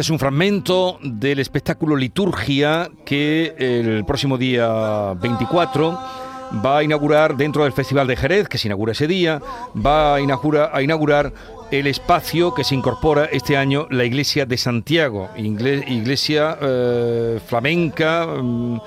[0.00, 5.98] Este es un fragmento del espectáculo Liturgia que el próximo día 24
[6.64, 9.42] va a inaugurar dentro del Festival de Jerez, que se inaugura ese día,
[9.76, 11.34] va a inaugurar, a inaugurar
[11.70, 18.26] el espacio que se incorpora este año la Iglesia de Santiago, iglesia eh, flamenca.
[18.26, 18.80] Mm,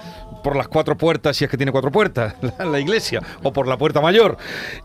[0.43, 3.77] por las cuatro puertas, si es que tiene cuatro puertas, la, iglesia, o por la
[3.77, 4.37] puerta mayor.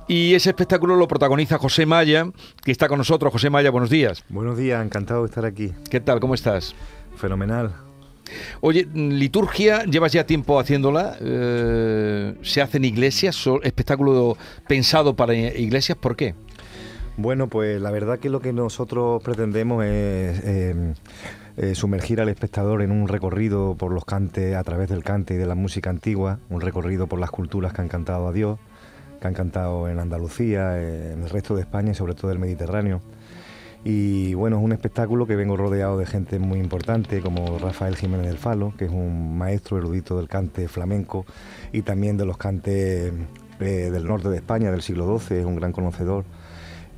[0.06, 2.30] Y ese espectáculo lo protagoniza José Maya,
[2.64, 3.32] que está con nosotros.
[3.32, 4.24] José Maya, buenos días.
[4.28, 5.72] Buenos días, encantado de estar aquí.
[5.90, 6.20] ¿Qué tal?
[6.20, 6.74] ¿Cómo estás?
[7.16, 7.72] Fenomenal.
[8.60, 11.16] Oye, liturgia, llevas ya tiempo haciéndola.
[11.20, 13.42] Eh, ¿Se hace en iglesias?
[13.62, 14.36] ¿Espectáculo
[14.66, 15.98] pensado para iglesias?
[15.98, 16.34] ¿Por qué?
[17.16, 20.94] Bueno, pues la verdad que lo que nosotros pretendemos es eh,
[21.60, 25.36] eh, sumergir al espectador en un recorrido por los cantes, a través del cante y
[25.38, 28.60] de la música antigua, un recorrido por las culturas que han cantado a Dios,
[29.20, 33.02] que han cantado en Andalucía, en el resto de España y sobre todo el Mediterráneo.
[33.82, 38.28] Y bueno, es un espectáculo que vengo rodeado de gente muy importante, como Rafael Jiménez
[38.28, 41.26] del Falo, que es un maestro erudito del cante flamenco
[41.72, 43.12] y también de los cantes
[43.58, 46.24] eh, del norte de España del siglo XII, es un gran conocedor.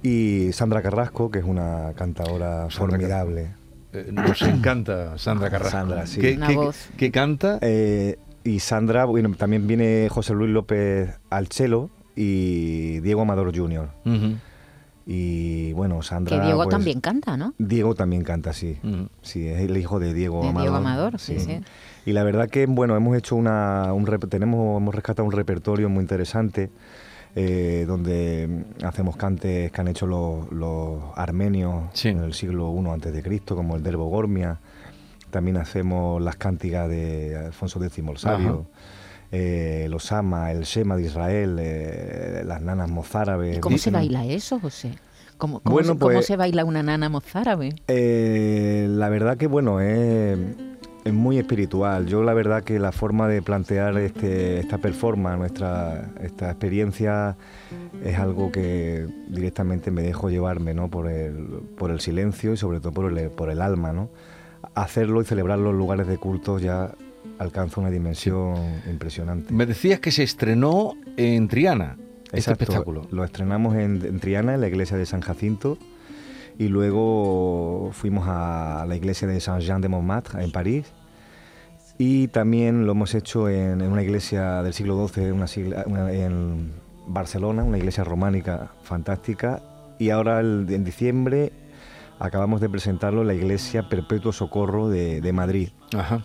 [0.03, 3.60] Y Sandra Carrasco, que es una cantadora formidable.
[3.93, 5.79] Eh, nos encanta Sandra Carrasco.
[5.79, 6.21] Sandra, sí.
[6.97, 7.59] ¿Qué, canta?
[7.61, 13.91] Eh, y Sandra, bueno, también viene José Luis López al cello y Diego Amador Jr.
[15.07, 16.39] Y bueno, Sandra.
[16.39, 17.55] Que Diego pues, también canta, ¿no?
[17.59, 18.79] Diego también canta, sí.
[19.23, 20.63] Sí, es el hijo de Diego de Amador.
[20.63, 21.61] Diego Amador, sí, sí.
[22.07, 23.93] Y la verdad que, bueno, hemos hecho una.
[23.93, 26.71] Un, tenemos, hemos rescatado un repertorio muy interesante.
[27.37, 33.23] Eh, donde hacemos cantes que han hecho los, armenios en el siglo I antes de
[33.23, 34.59] Cristo, como el Derbo Gormia.
[35.31, 38.67] También hacemos las cánticas de Alfonso X el Sabio.
[39.31, 43.61] Eh, los Ama, el Shema de Israel, eh, las nanas mozárabes.
[43.61, 44.97] cómo se baila eso, José?
[45.39, 47.75] ¿Cómo, cómo, se, pues, se, baila una nana mozárabe?
[47.87, 50.70] la verdad que, bueno, es es
[51.13, 52.07] muy espiritual.
[52.07, 57.37] Yo la verdad que la forma de plantear este, esta performance, nuestra esta experiencia,
[58.05, 60.89] es algo que directamente me dejo llevarme ¿no?
[60.89, 63.93] por, el, por el silencio y sobre todo por el, por el alma.
[63.93, 64.11] ¿no?
[64.75, 66.95] Hacerlo y celebrarlo en lugares de culto ya
[67.39, 68.55] alcanza una dimensión
[68.91, 69.53] impresionante.
[69.53, 71.97] Me decías que se estrenó en Triana,
[72.33, 73.07] este espectáculo.
[73.11, 75.79] Lo estrenamos en, en Triana, en la iglesia de San Jacinto
[76.61, 80.93] y luego fuimos a la iglesia de Saint-Jean de Montmartre en París
[82.01, 86.73] y también lo hemos hecho en, una iglesia del siglo XII en
[87.07, 89.61] Barcelona, una iglesia románica fantástica
[89.99, 91.53] y ahora en diciembre
[92.19, 95.69] acabamos de presentarlo en la iglesia Perpetuo Socorro de, de Madrid.
[95.95, 96.23] Ajá.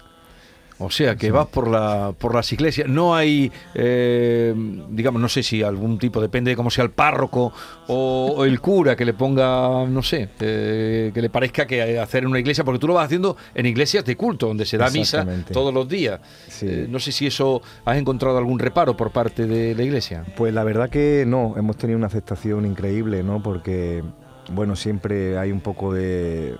[0.77, 2.89] O sea, que vas por, la, por las iglesias.
[2.89, 4.53] No hay, eh,
[4.89, 7.53] digamos, no sé si algún tipo, depende de cómo sea el párroco
[7.87, 12.29] o, el cura que le ponga, no sé, eh, que le parezca que hacer en
[12.29, 15.25] una iglesia, porque tú lo vas haciendo en iglesias de culto, donde se da misa
[15.51, 16.19] todos los días.
[16.61, 20.25] Eh, no sé si eso has encontrado algún reparo por parte de la iglesia.
[20.35, 23.41] Pues la verdad que no, hemos tenido una aceptación increíble, ¿no?
[23.41, 24.03] Porque,
[24.51, 26.55] bueno, siempre hay un poco de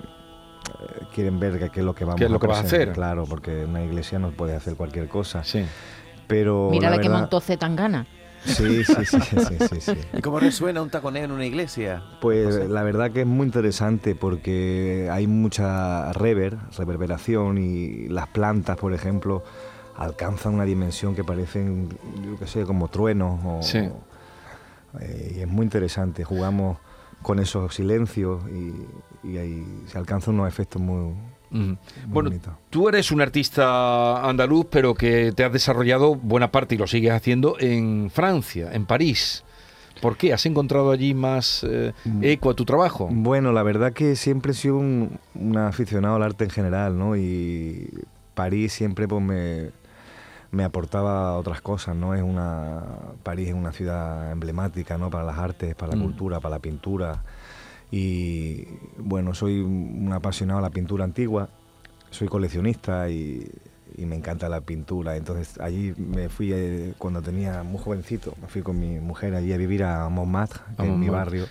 [1.14, 2.92] quieren ver qué es lo que vamos ¿Qué es lo que a hacer.
[2.94, 5.44] Claro, porque una iglesia no puede hacer cualquier cosa.
[5.44, 5.66] Sí.
[6.28, 8.08] Pero Mira la, que montó Zetangana.
[8.46, 12.04] Sí, sí, sí, sí, sí, ¿Y cómo resuena un taconeo en una iglesia?
[12.22, 18.78] Pues la verdad que es muy interesante porque hay mucha rever, reverberación y las plantas,
[18.78, 19.44] por ejemplo,
[19.96, 21.90] alcanzan una dimensión que parecen,
[22.24, 23.40] yo qué sé, como truenos.
[23.44, 23.90] O, sí.
[25.00, 26.24] Eh, y es muy interesante.
[26.24, 26.78] Jugamos
[27.26, 31.12] con esos silencios y, ahí se alcanzan unos efectos muy,
[32.08, 32.30] bueno,
[32.70, 37.12] tú eres un artista andaluz, pero que te has desarrollado buena parte y lo sigues
[37.12, 39.44] haciendo en Francia, en París.
[40.02, 40.34] ¿Por qué?
[40.34, 42.24] ¿Has encontrado allí más eh, mm.
[42.24, 43.10] eco a tu trabajo?
[43.12, 45.18] Bueno, la verdad que siempre he sido un,
[45.58, 47.16] aficionado al arte en general, ¿no?
[47.16, 47.90] Y
[48.36, 49.72] París siempre pues me,
[50.56, 52.16] me aportaba otras cosas, ¿no?
[52.16, 52.82] Es una
[53.24, 55.10] París es una ciudad emblemática, ¿no?
[55.10, 56.02] Para las artes, para la mm.
[56.02, 57.24] cultura, para la pintura.
[57.92, 58.66] Y
[58.98, 61.50] bueno, soy un apasionado de la pintura antigua,
[62.10, 63.52] soy coleccionista y,
[63.98, 65.18] me encanta la pintura.
[65.18, 69.52] Entonces allí me fui eh, cuando tenía muy jovencito, me fui con mi mujer allí
[69.54, 71.46] a vivir a Montmartre, es mi barrio.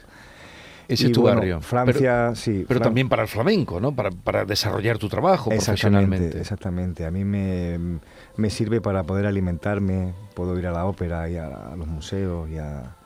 [0.88, 1.60] Ese es tu barrio.
[1.60, 2.64] Francia, sí.
[2.66, 3.94] Pero también para el flamenco, ¿no?
[3.94, 6.38] Para, para desarrollar tu trabajo profesionalmente.
[6.38, 7.06] Exactamente.
[7.06, 7.78] A mí me,
[8.36, 10.12] me, sirve para poder alimentarme.
[10.34, 12.96] Puedo ir a la ópera y a, los museos y, a,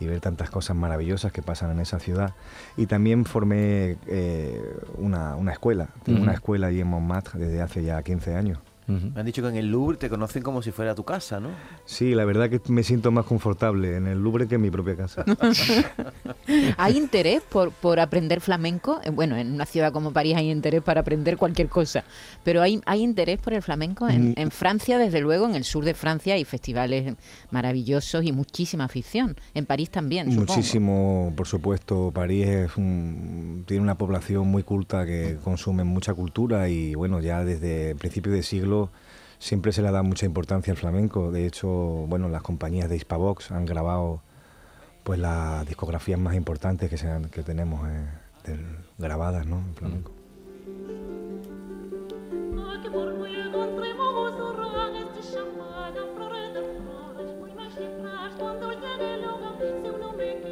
[0.00, 2.34] y ver tantas cosas maravillosas que pasan en esa ciudad.
[2.76, 4.60] Y también formé eh,
[4.98, 5.88] una, una, escuela.
[6.04, 8.58] Tengo una escuela allí en Montmartre desde hace ya 15 años.
[8.86, 11.50] Me han dicho que en el Louvre te conocen como si fuera tu casa, ¿no?
[11.84, 14.96] Sí, la verdad que me siento más confortable en el Louvre que en mi propia
[14.96, 15.24] casa.
[16.76, 19.00] ¿Hay interés por, por aprender flamenco?
[19.04, 22.04] Eh, bueno, en una ciudad como París hay interés para aprender cualquier cosa,
[22.42, 24.08] pero ¿hay, hay interés por el flamenco?
[24.08, 24.34] En, mm.
[24.36, 27.14] en Francia, desde luego, en el sur de Francia hay festivales
[27.50, 29.36] maravillosos y muchísima afición.
[29.54, 32.10] En París también, Muchísimo, por supuesto.
[32.12, 37.90] París es tiene una población muy culta que consume mucha cultura y, bueno, ya desde
[37.90, 38.73] el principio de siglo
[39.38, 41.30] siempre se le da mucha importancia al flamenco.
[41.30, 44.20] De hecho, bueno, las compañías de Hispavox han grabado
[45.02, 48.56] pues las discografías más importantes que, sean, que tenemos eh,
[48.98, 49.58] grabadas ¿no?
[49.58, 50.12] en flamenco.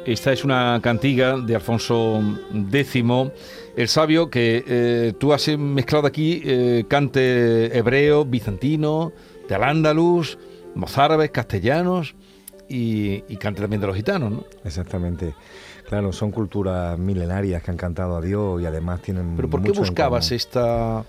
[0.05, 2.21] Esta es una cantiga de Alfonso
[2.71, 3.03] X
[3.75, 9.13] el sabio, que eh, tú has mezclado aquí eh, cante hebreo, bizantino,
[9.47, 10.37] de al-ándalus,
[10.75, 12.15] mozárabes, castellanos
[12.67, 14.43] y, cante también de los gitanos, ¿no?
[14.65, 15.33] Exactamente.
[15.87, 19.35] Claro, son culturas milenarias que han cantado a Dios y además tienen.
[19.35, 21.03] Pero ¿por qué buscabas esta,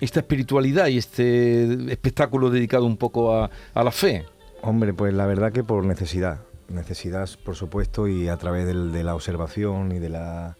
[0.00, 4.24] esta espiritualidad y este espectáculo dedicado un poco a, la fe?
[4.62, 6.40] Hombre, pues la verdad que por necesidad.
[6.72, 10.56] Necesidad, por supuesto, y a través de la observación y de la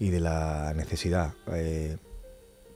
[0.00, 1.34] y de la necesidad.
[1.52, 1.96] Eh,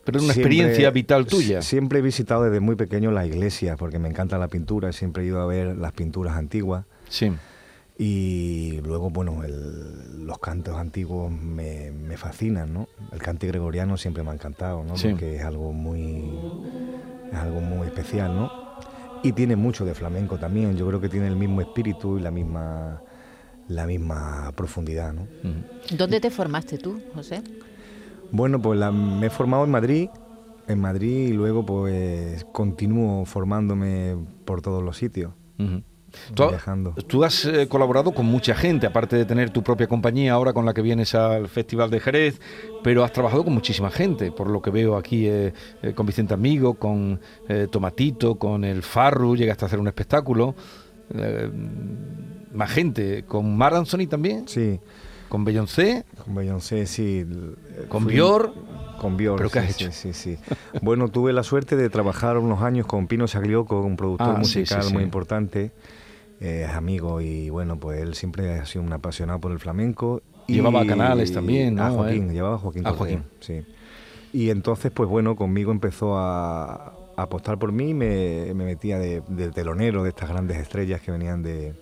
[0.05, 1.63] pero es una experiencia vital tuya.
[1.63, 5.27] Siempre he visitado desde muy pequeño la iglesia porque me encanta la pintura, siempre he
[5.27, 6.85] ido a ver las pinturas antiguas.
[7.09, 7.33] Sí.
[7.97, 12.89] Y luego, bueno, los cantos antiguos me, me, fascinan, ¿no?
[13.13, 14.95] El cante gregoriano siempre me ha encantado, ¿no?
[14.95, 16.29] Porque es algo muy,
[17.33, 18.64] es algo muy especial, ¿no?
[19.25, 20.77] Y tiene mucho de flamenco también.
[20.77, 23.01] Yo creo que tiene el mismo espíritu y la misma
[23.69, 25.13] la misma profundidad.
[25.13, 25.27] ¿no?
[25.97, 27.43] ¿Dónde te formaste tú, José?
[28.31, 30.09] Bueno, pues me he formado en Madrid,
[30.67, 35.33] en Madrid y luego pues continúo formándome por todos los sitios.
[36.35, 36.95] ¿Tú, viajando.
[37.07, 40.65] tú has eh, colaborado con mucha gente, aparte de tener tu propia compañía ahora con
[40.65, 42.41] la que vienes al Festival de Jerez,
[42.83, 45.53] pero has trabajado con muchísima gente, por lo que veo aquí eh,
[45.83, 47.21] eh, con Vicente Amigo, con
[47.71, 50.55] Tomatito, con el Farru, llegaste a hacer un espectáculo
[52.53, 54.49] más gente, con Mar Anthony también.
[54.49, 54.81] Sí.
[55.29, 56.05] Con Beyoncé.
[56.25, 57.27] Con Beyoncé, sí.
[57.89, 58.55] Con Bior.
[59.01, 59.37] Con Bior.
[59.37, 59.91] ¿Pero qué has hecho?
[59.91, 60.39] Sí, sí.
[60.81, 64.93] bueno, tuve la suerte de trabajar unos años con Pino Saglioco, un productor ah, musical
[64.93, 65.73] muy importante.
[66.41, 70.23] Eh, es amigo y bueno, pues él siempre ha sido un apasionado por el flamenco.
[70.47, 71.85] Y, llevaba canales también, ¿no?
[71.85, 72.87] A Joaquín, llevaba a Joaquín.
[72.87, 73.25] A Joaquín.
[73.41, 73.63] Sí.
[74.33, 79.51] Y entonces, pues bueno, conmigo empezó a, apostar por mí, me, me metía de, de
[79.51, 81.75] telonero de estas grandes estrellas que venían de,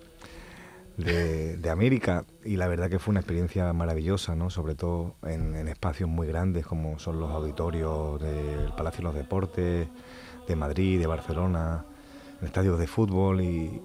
[0.97, 4.49] de, América y la verdad que fue una experiencia maravillosa, ¿no?
[4.49, 9.87] sobre todo en, espacios muy grandes como son los auditorios del Palacio de los Deportes,
[10.47, 11.85] de Madrid, de Barcelona,
[12.41, 13.81] estadios de fútbol y,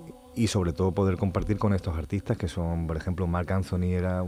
[0.46, 4.24] sobre todo poder compartir con estos artistas que son, por ejemplo, Mark Anthony era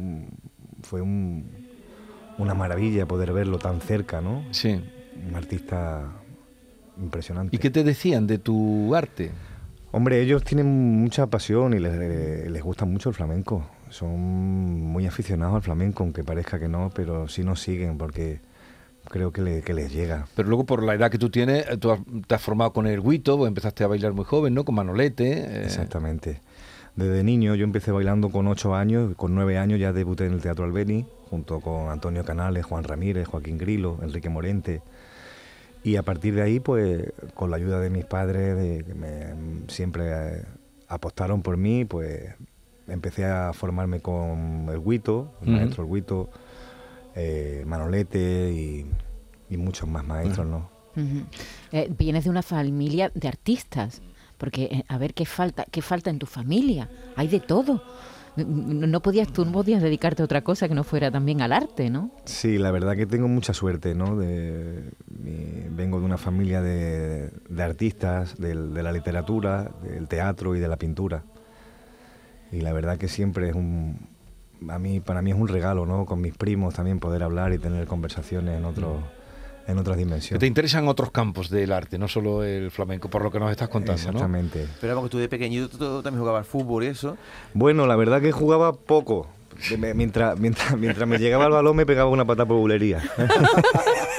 [0.82, 4.44] fue una maravilla poder verlo tan cerca, ¿no?
[4.50, 4.82] Sí.
[5.28, 6.10] Un artista
[6.98, 7.54] impresionante.
[7.54, 9.30] ¿Y qué te decían de tu arte?
[9.92, 13.68] Hombre, ellos tienen mucha pasión y les, gusta mucho el flamenco.
[13.88, 18.40] Son muy aficionados al flamenco, aunque parezca que no, pero sí nos siguen porque
[19.10, 20.26] creo que, les llega.
[20.34, 21.92] Pero luego por la edad que tú tienes, eh, tú
[22.26, 24.64] te has formado con el guito, empezaste a bailar muy joven, ¿no?
[24.64, 25.32] Con Manolete.
[25.32, 25.64] Eh.
[25.64, 26.40] Exactamente.
[26.96, 30.40] Desde niño yo empecé bailando con ocho años, con nueve años ya debuté en el
[30.40, 34.80] Teatro Albeni, junto con Antonio Canales, Juan Ramírez, Joaquín Grilo, Enrique Morente.
[35.82, 39.34] Y a partir de ahí, pues con la ayuda de mis padres, de, que me,
[39.68, 40.44] siempre eh,
[40.88, 42.34] apostaron por mí, pues
[42.86, 46.28] empecé a formarme con el Guito, el maestro el Guito,
[47.20, 48.86] eh, Manolete y,
[49.56, 50.70] muchos más maestros, ¿no?
[51.72, 54.00] Eh, vienes de una familia de artistas,
[54.38, 57.82] porque a ver qué falta, qué falta en tu familia, hay de todo.
[58.36, 61.90] no podías, tú no podías dedicarte a otra cosa que no fuera también al arte,
[61.90, 62.10] ¿no?
[62.24, 64.16] Sí, la verdad que tengo mucha suerte, ¿no?
[64.16, 70.54] De, mi- vengo de una familia de, de artistas, del- de la literatura, del teatro
[70.56, 71.24] y de la pintura.
[72.52, 74.08] Y la verdad que siempre es un...
[74.68, 76.04] A mí, para mí es un regalo, ¿no?
[76.04, 78.96] Con mis primos también poder hablar y tener conversaciones en, otros
[79.66, 80.40] en otras Que dimensiones.
[80.40, 83.68] te interesan otros campos del arte, no solo el flamenco, por lo que nos estás
[83.68, 84.08] contando, ¿no?
[84.08, 84.66] Exactamente.
[84.80, 87.16] Pero vamos, que tú de pequeñito tú, también jugabas al fútbol y eso.
[87.54, 89.28] Bueno, la verdad que jugaba poco.
[89.94, 93.02] Mientras, mientras, mientras me llegaba el balón me pegaba una pata por bulería.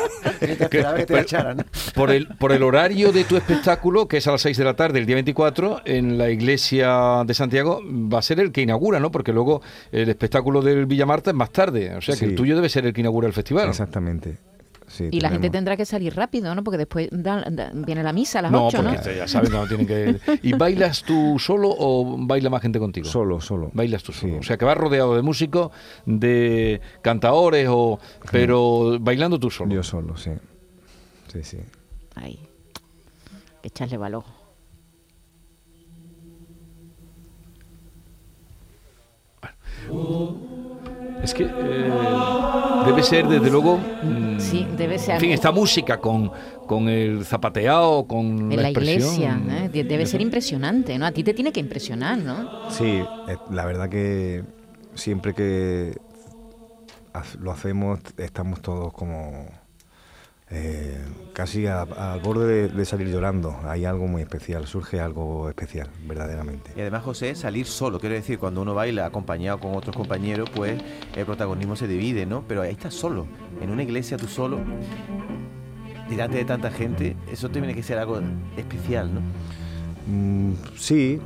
[1.93, 4.75] Por el, por el horario de tu espectáculo, que es a las 6 de la
[4.75, 9.00] tarde, el día 24, en la iglesia de Santiago, va a ser el que inaugura,
[9.00, 9.12] ¿no?
[9.12, 11.96] Porque luego el espectáculo del Villa Marta es más tarde.
[11.96, 12.25] O sea que Sí.
[12.25, 13.70] el tuyo debe ser el que inaugura el festival.
[13.70, 14.38] Exactamente.
[14.91, 16.63] Sí, Y la gente tendrá que salir rápido, ¿no?
[16.65, 19.15] Porque después da- da- viene la misa a las No, 8, porque ¿no?
[19.15, 20.19] ya sabes, no tienen que.
[20.43, 23.07] ¿Y bailas tú solo o baila más gente contigo?
[23.07, 23.71] Solo, solo.
[23.74, 24.33] Bailas tú solo.
[24.33, 24.39] Sí.
[24.39, 25.71] O sea que vas rodeado de músicos,
[26.05, 28.00] de cantaores, o
[28.31, 29.74] pero bailando tú solo.
[29.74, 30.31] Yo solo, sí.
[31.31, 31.57] Sí, sí.
[32.15, 32.38] Ahí.
[33.63, 34.25] Echarle valor.
[41.24, 41.89] Es que eh,
[42.91, 43.79] debe ser, desde luego.
[44.01, 46.31] mm, Sí, debe ser En fin, esta música con,
[46.65, 49.15] con el zapateado, con En la expresión.
[49.15, 49.69] iglesia, ¿eh?
[49.69, 51.05] De- debe ser impresionante, ¿no?
[51.05, 52.48] A ti te tiene que impresionar, ¿no?
[52.69, 54.43] Sí, eh, la verdad que
[54.95, 55.98] siempre que
[57.39, 59.45] lo hacemos estamos todos como
[60.50, 60.98] eh,
[61.34, 63.56] casi al borde de, de salir llorando.
[63.66, 66.72] Hay algo muy especial, surge algo especial, verdaderamente.
[66.76, 68.00] Y además, José, salir solo.
[68.00, 70.82] Quiero decir, cuando uno baila acompañado con otros compañeros, pues
[71.16, 72.44] el protagonismo se divide, ¿no?
[72.48, 73.26] Pero ahí estás solo.
[73.62, 74.60] En una iglesia tú solo,
[76.10, 78.20] delante de tanta gente, eso tiene que ser algo
[78.58, 79.22] especial, ¿no?
[80.08, 81.20] Mm, sí,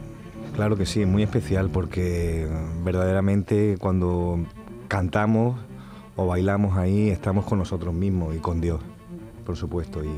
[0.54, 2.48] claro que sí, muy especial porque
[2.84, 4.40] verdaderamente cuando
[4.88, 5.60] cantamos
[6.16, 8.80] o bailamos ahí estamos con nosotros mismos y con Dios,
[9.46, 10.10] por supuesto, y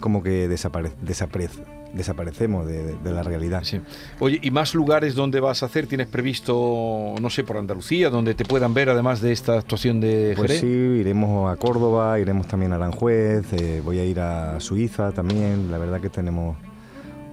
[0.00, 1.50] como que desapare- desapare-
[1.92, 3.62] desaparecemos de, la realidad.
[3.64, 3.80] Sí.
[4.20, 5.86] Oye, ¿y más lugares donde vas a hacer?
[5.86, 10.34] ¿Tienes previsto, no sé, por Andalucía, donde te puedan ver además de esta actuación de
[10.36, 10.60] Pues Jerez?
[10.60, 10.66] sí,
[11.00, 15.78] iremos a Córdoba, iremos también a Aranjuez, eh, voy a ir a Suiza también, la
[15.78, 16.56] verdad que tenemos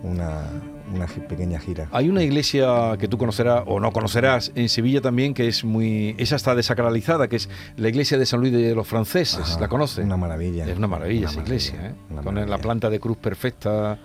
[0.03, 0.41] una,
[0.93, 1.88] una pequeña gira.
[1.91, 6.15] Hay una iglesia que tú conocerás o no conocerás en Sevilla también que es muy.
[6.17, 9.39] Esa está desacralizada, que es la iglesia de San Luis de los Franceses.
[9.39, 10.05] Ajá, ¿La conoces?
[10.05, 10.65] Una maravilla.
[10.65, 11.95] Es una maravilla Una esa maravilla, iglesia, ¿eh?
[12.09, 13.97] una Con la planta de cruz perfecta.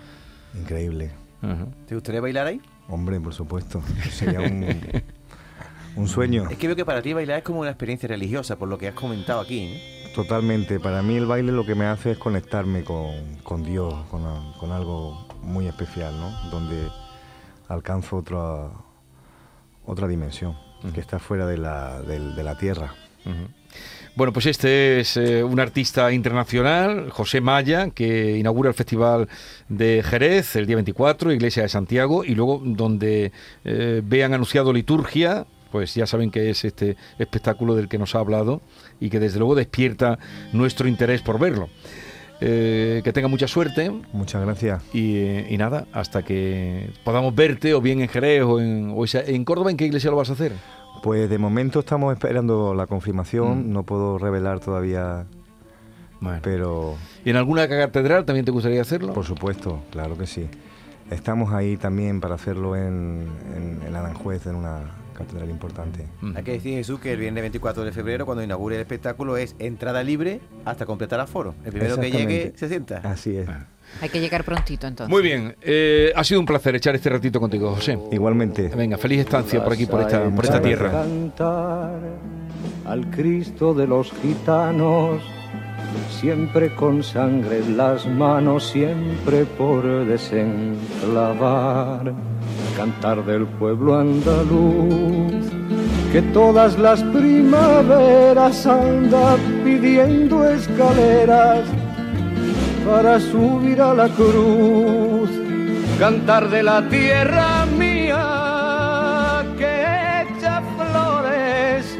[0.59, 1.11] Increíble.
[1.41, 1.67] Ajá.
[1.87, 2.61] ¿Te gustaría bailar ahí?
[2.87, 3.81] Hombre, por supuesto.
[4.11, 4.65] Sería un,
[5.95, 6.49] un sueño.
[6.49, 8.87] Es que veo que para ti bailar es como una experiencia religiosa, por lo que
[8.87, 9.59] has comentado aquí.
[9.59, 10.11] ¿eh?
[10.15, 10.79] Totalmente.
[10.79, 15.28] Para mí el baile lo que me hace es conectarme con, con Dios, con algo
[15.41, 16.31] muy especial, ¿no?
[16.49, 16.87] Donde
[17.67, 18.69] alcanzo otra,
[19.85, 20.55] otra dimensión,
[20.93, 22.93] que está fuera de la, de la tierra.
[24.15, 29.29] Bueno, pues este es eh, un artista internacional, José Maya, que inaugura el Festival
[29.69, 33.31] de Jerez el día 24, Iglesia de Santiago, y luego donde
[33.63, 38.19] eh, vean anunciado liturgia, pues ya saben que es este espectáculo del que nos ha
[38.19, 38.61] hablado
[38.99, 40.17] y que desde luego despierta
[40.51, 41.69] nuestro interés por verlo.
[42.41, 44.81] Eh, que tenga mucha suerte Muchas gracias.
[44.93, 45.19] y,
[45.53, 49.43] y nada, hasta que podamos verte o bien en Jerez o en, o esa- en
[49.43, 50.53] Córdoba, ¿en qué iglesia lo vas a hacer?
[51.03, 55.25] Pues de momento estamos esperando la confirmación, no puedo revelar todavía,
[56.21, 56.39] Bueno.
[56.41, 59.13] pero ¿Y en alguna catedral también te gustaría hacerlo?
[59.13, 60.47] por supuesto, claro que sí.
[61.11, 63.27] Estamos ahí también para hacerlo en,
[63.57, 64.79] en, en Aranjuez, en una
[65.19, 66.07] catedral importante.
[66.21, 66.37] Mm.
[66.37, 69.55] Hay que decir, Jesús, que el viernes 24 de febrero, cuando inaugure el espectáculo, es
[69.59, 71.53] entrada libre hasta completar aforo.
[71.63, 73.01] El primero que llegue se sienta.
[73.03, 73.47] Así es.
[74.01, 75.09] Hay que llegar prontito entonces.
[75.09, 77.97] Muy bien, eh, ha sido un placer echar este ratito contigo, José.
[78.11, 78.69] Igualmente.
[78.69, 80.91] Venga, feliz estancia por aquí, por esta, por esta tierra.
[80.91, 81.99] cantar
[82.85, 85.21] al Cristo de los gitanos,
[86.09, 92.13] siempre con sangre en las manos, siempre por desenclavar.
[92.79, 95.51] Cantar del pueblo andaluz,
[96.13, 101.65] que todas las primaveras anda pidiendo escaleras
[102.89, 105.29] para subir a la cruz,
[105.99, 111.97] cantar de la tierra mía que echa flores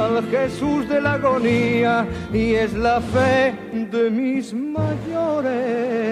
[0.00, 6.06] al Jesús de la agonía y es la fe de mis mayores.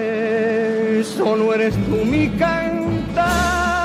[1.19, 3.84] O no eres tú mi cantar,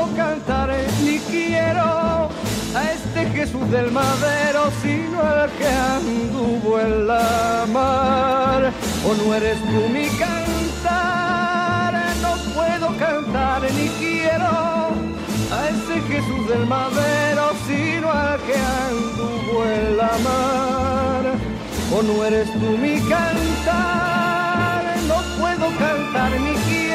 [0.00, 0.70] puedo cantar
[1.04, 2.28] ni quiero
[2.74, 8.72] a este Jesús del madero, sino el que anduvo en la mar.
[9.06, 14.90] O no eres tú mi cantar, no puedo cantar ni quiero
[15.52, 21.24] a ese Jesús del madero, sino al que anduvo en la mar.
[21.92, 26.89] O no eres tú mi cantar, no puedo cantar ni quiero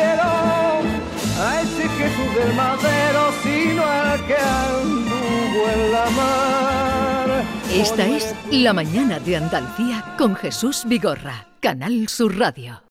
[2.23, 7.43] del madero, sino al que anduvo en la mar.
[7.73, 12.84] Esta es La Mañana de Andalucía con Jesús Vigorra, Canal Sur Radio.